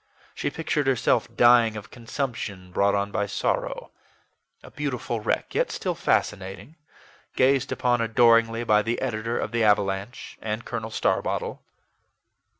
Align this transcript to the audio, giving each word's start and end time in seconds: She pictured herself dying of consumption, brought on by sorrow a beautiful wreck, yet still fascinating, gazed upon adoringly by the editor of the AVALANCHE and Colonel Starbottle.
She 0.33 0.49
pictured 0.49 0.87
herself 0.87 1.27
dying 1.35 1.77
of 1.77 1.91
consumption, 1.91 2.71
brought 2.71 2.95
on 2.95 3.11
by 3.11 3.27
sorrow 3.27 3.91
a 4.63 4.71
beautiful 4.71 5.19
wreck, 5.19 5.53
yet 5.53 5.71
still 5.71 5.93
fascinating, 5.93 6.75
gazed 7.35 7.71
upon 7.71 8.01
adoringly 8.01 8.63
by 8.63 8.81
the 8.81 8.99
editor 8.99 9.37
of 9.37 9.51
the 9.51 9.63
AVALANCHE 9.63 10.39
and 10.41 10.65
Colonel 10.65 10.89
Starbottle. 10.89 11.59